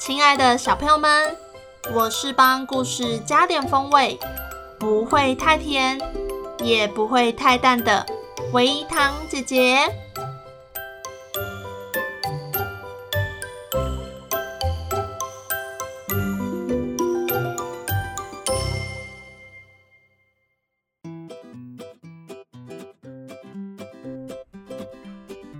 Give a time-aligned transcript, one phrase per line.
[0.00, 1.36] 亲爱的小朋友们，
[1.94, 4.18] 我是帮故事加点风味，
[4.78, 6.00] 不会太甜，
[6.64, 8.06] 也不会太淡的
[8.54, 9.78] 微糖姐姐。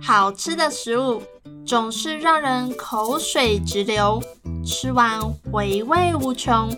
[0.01, 1.21] 好吃的食物
[1.65, 4.21] 总是让人口水直流。
[4.63, 6.69] 吃完回味无穷，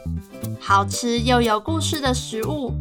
[0.59, 2.73] 好吃又有故事的食物，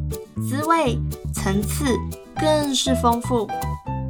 [0.48, 0.98] 滋味
[1.34, 1.96] 层次
[2.36, 3.48] 更是丰富。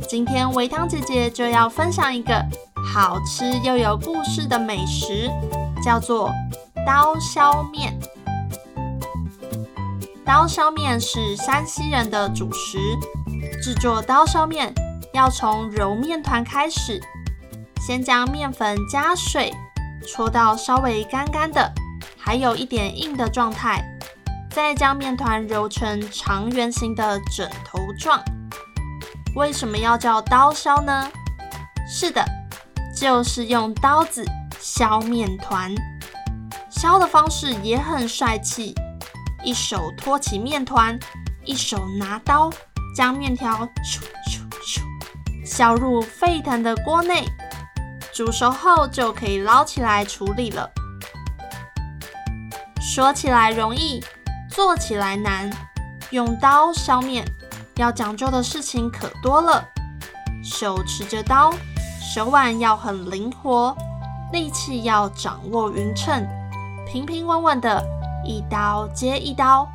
[0.06, 2.44] 今天维汤姐姐就要分享一个
[2.92, 5.30] 好吃又有故事的美食，
[5.82, 6.30] 叫做
[6.86, 7.98] 刀削面。
[10.24, 12.78] 刀削面是山西人的主食，
[13.62, 14.74] 制作刀削面
[15.14, 17.00] 要从揉面团开始，
[17.80, 19.52] 先将面粉加水。
[20.02, 21.72] 搓到稍微干干的，
[22.18, 23.82] 还有一点硬的状态，
[24.50, 28.22] 再将面团揉成长圆形的枕头状。
[29.34, 31.10] 为什么要叫刀削呢？
[31.88, 32.24] 是的，
[32.94, 34.24] 就是用刀子
[34.60, 35.74] 削面团。
[36.70, 38.74] 削的方式也很帅气，
[39.42, 40.98] 一手托起面团，
[41.44, 42.50] 一手拿刀，
[42.96, 44.82] 将面条咻咻咻
[45.44, 47.24] 削入沸腾的锅内。
[48.12, 50.70] 煮熟后就可以捞起来处理了。
[52.78, 54.04] 说起来容易，
[54.50, 55.50] 做起来难。
[56.10, 57.24] 用刀削面
[57.76, 59.64] 要讲究的事情可多了。
[60.44, 61.54] 手持着刀，
[62.00, 63.74] 手腕要很灵活，
[64.30, 66.26] 力气要掌握匀称，
[66.86, 67.82] 平平稳稳的，
[68.26, 69.66] 一刀接一刀，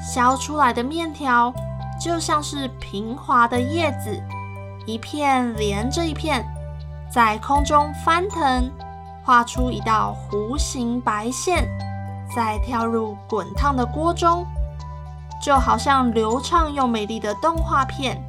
[0.00, 1.52] 削出来的面条
[2.00, 4.22] 就像是平滑的叶子，
[4.86, 6.46] 一片连着一片。
[7.12, 8.70] 在空中翻腾，
[9.24, 11.66] 画出一道弧形白线，
[12.36, 14.46] 再跳入滚烫的锅中，
[15.42, 18.22] 就好像流畅又美丽的动画片，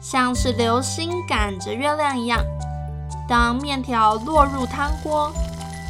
[0.00, 2.40] 像是流星赶着月亮一样。
[3.28, 5.32] 当面条落入汤锅，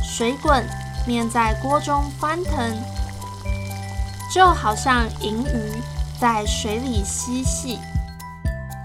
[0.02, 0.66] 水滚，
[1.06, 2.82] 面在锅中翻腾，
[4.32, 5.82] 就好像银鱼
[6.18, 7.78] 在水里嬉戏。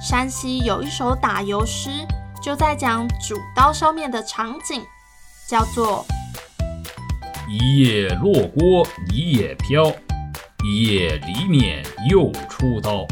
[0.01, 2.05] 山西有一首打油诗。
[2.45, 4.83] 就在讲煮刀削面的场景，
[5.47, 6.05] 叫做
[7.49, 9.91] “一夜落锅一夜飘，
[10.63, 13.03] 一夜离面又出刀。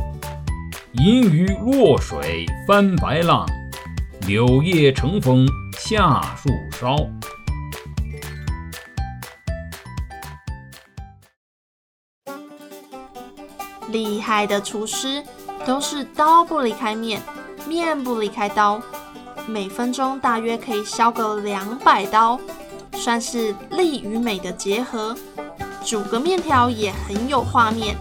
[0.91, 3.43] 银鱼落水翻白浪，
[4.27, 5.47] 柳叶乘风
[5.79, 6.95] 下树梢。”
[13.89, 15.23] 厉害的厨师
[15.65, 17.19] 都是刀不离开面，
[17.67, 18.79] 面不离开刀。
[19.47, 22.39] 每分钟大约可以削个两百刀，
[22.93, 25.15] 算是力与美的结合。
[25.83, 27.97] 煮个面条也很有画面，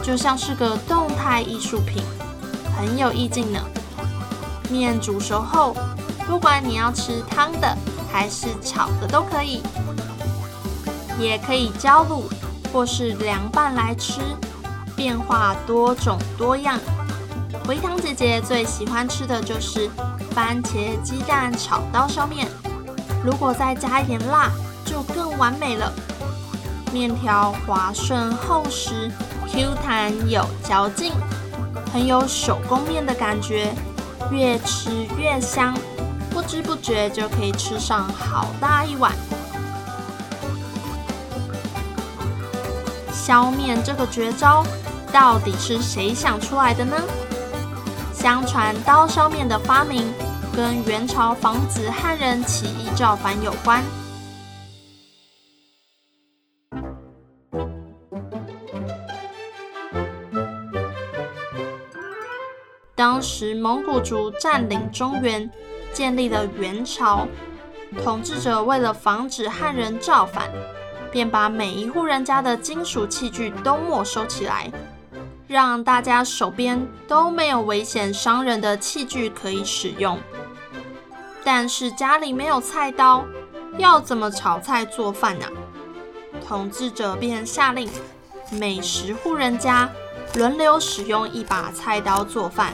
[0.00, 2.02] 就像是个动态艺术品，
[2.78, 3.58] 很有意境呢。
[4.70, 5.74] 面煮熟后，
[6.28, 7.76] 不管你要吃汤的
[8.12, 9.60] 还是炒的都可以，
[11.18, 12.22] 也可以浇卤
[12.72, 14.20] 或是凉拌来吃，
[14.94, 16.78] 变化多种多样。
[17.66, 19.90] 微糖姐姐最喜欢吃的就是。
[20.34, 22.46] 番茄鸡蛋炒刀削面，
[23.24, 24.50] 如果再加一点辣，
[24.84, 25.92] 就更完美了。
[26.92, 29.10] 面条滑顺厚实
[29.48, 31.12] ，Q 弹有嚼劲，
[31.92, 33.72] 很有手工面的感觉，
[34.30, 35.74] 越吃越香，
[36.30, 39.12] 不知不觉就可以吃上好大一碗。
[43.12, 44.64] 削面这个绝招，
[45.12, 46.96] 到底是谁想出来的呢？
[48.20, 50.12] 相传刀削面的发明
[50.54, 53.82] 跟元朝防止汉人起义造反有关。
[62.94, 65.50] 当时蒙古族占领中原，
[65.94, 67.26] 建立了元朝，
[68.04, 70.50] 统治者为了防止汉人造反，
[71.10, 74.70] 便把每一户人家的金属器具都没收起来。
[75.50, 80.16] 让大家手边都没有危险伤人的器具可以使用。
[81.42, 83.24] 但是家里没有菜刀，
[83.76, 85.46] 要怎么炒菜做饭呢？
[86.46, 87.90] 统治者便下令，
[88.52, 89.90] 每十户人家
[90.36, 92.72] 轮流使用一把菜刀做饭。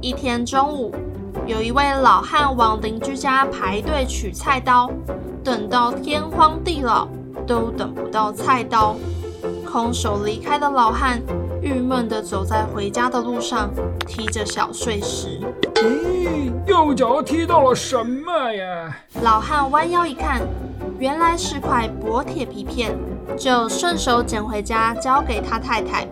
[0.00, 0.94] 一天中午，
[1.46, 4.90] 有一位老汉往邻居家排队取菜刀，
[5.44, 7.06] 等到天荒地老
[7.46, 8.96] 都等不到菜刀，
[9.64, 11.20] 空手离开的老汉。
[11.60, 13.70] 郁闷地走在回家的路上，
[14.06, 15.40] 踢着小碎石。
[15.76, 18.96] 咦，右脚踢到了什么呀？
[19.22, 20.40] 老汉弯腰一看，
[20.98, 22.96] 原来是块薄铁皮片，
[23.38, 26.04] 就顺手捡回家交给他太太。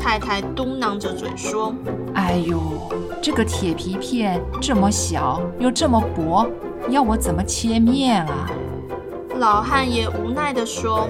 [0.00, 1.72] 太太嘟囔着嘴说
[2.14, 2.60] ：“哎呦，
[3.22, 6.44] 这个铁皮片这么小又这么薄，
[6.88, 8.50] 要我怎么切面啊？”
[9.38, 11.08] 老汉也无奈地说。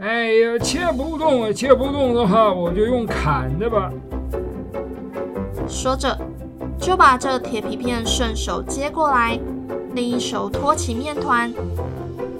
[0.00, 1.52] 哎呀，切不动啊！
[1.52, 3.90] 切不动的话，我就用砍的吧。
[5.68, 6.16] 说着，
[6.80, 9.38] 就把这铁皮片顺手接过来，
[9.92, 11.52] 另一手托起面团，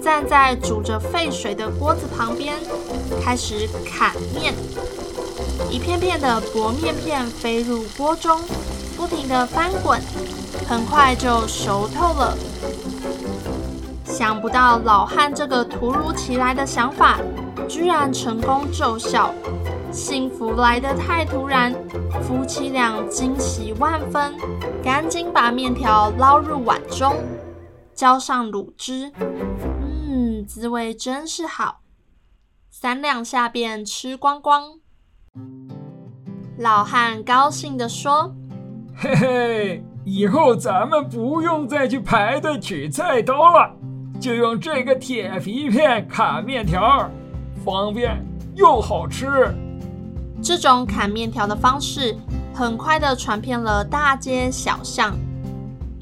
[0.01, 2.55] 站在煮着沸水的锅子旁边，
[3.23, 4.55] 开始砍面。
[5.69, 8.41] 一片片的薄面片飞入锅中，
[8.97, 10.01] 不停地翻滚，
[10.67, 12.35] 很快就熟透了。
[14.11, 17.17] 想不到老汉这个突如其来的想法。
[17.67, 19.33] 居然成功奏效，
[19.91, 21.73] 幸福来得太突然，
[22.21, 24.33] 夫妻俩惊喜万分，
[24.83, 27.15] 赶紧把面条捞入碗中，
[27.93, 29.13] 浇上卤汁，
[29.81, 31.79] 嗯，滋味真是好，
[32.69, 34.79] 三两下便吃光光。
[36.57, 38.35] 老汉高兴地说
[38.97, 43.73] ：“嘿嘿，以后咱们不用再去排队取菜刀了，
[44.21, 47.09] 就用这个铁皮片砍面条。”
[47.65, 48.25] 方便
[48.55, 49.53] 又好吃，
[50.41, 52.15] 这种砍面条的方式
[52.53, 55.15] 很快地传遍了大街小巷，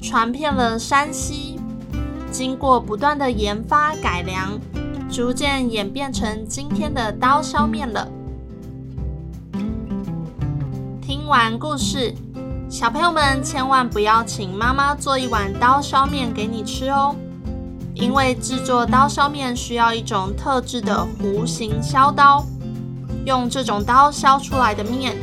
[0.00, 1.60] 传遍了山西。
[2.30, 4.58] 经过不断的研发改良，
[5.10, 8.08] 逐渐演变成今天的刀削面了。
[11.02, 12.14] 听完故事，
[12.70, 17.14] 小朋友们千万不要请妈妈做一碗刀削面给你吃哦。
[18.00, 22.42] 因为制作刀削面需要一种特制的弧形削刀，
[23.26, 25.14] 用这种刀削出来的面，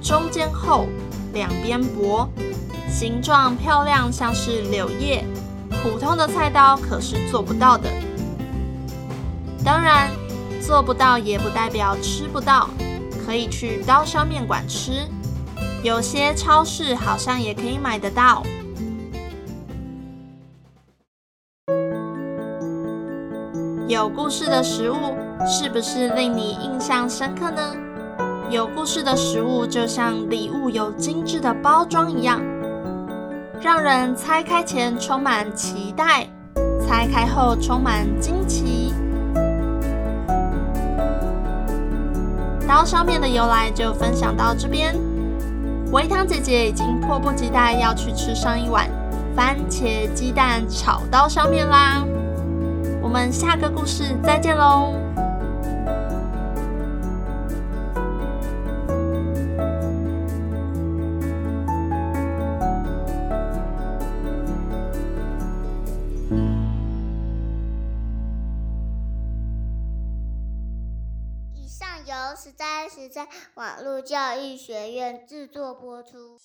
[0.00, 0.86] 中间厚，
[1.32, 2.28] 两边薄，
[2.88, 5.24] 形状漂亮，像是柳叶，
[5.82, 7.90] 普通的菜刀可是做不到的。
[9.64, 10.08] 当然，
[10.64, 12.70] 做不到也不代表吃不到，
[13.26, 15.08] 可以去刀削面馆吃，
[15.82, 18.44] 有些超市好像也可以买得到。
[23.94, 25.14] 有故事的食物
[25.46, 27.76] 是不是令你印象深刻呢？
[28.50, 32.42] 有故事的食物就像礼物有精致的包装一样，
[33.60, 36.26] 让人拆开前充满期待，
[36.84, 38.92] 拆开后充满惊奇。
[42.66, 44.92] 刀削面的由来就分享到这边，
[45.92, 48.90] 维糖姐姐已经迫不及待要去吃上一碗
[49.36, 52.04] 番茄鸡蛋炒刀削面啦！
[53.14, 54.92] 我们下个故事再见喽！
[71.54, 76.40] 以上由实在实在网络教育学院制作播出。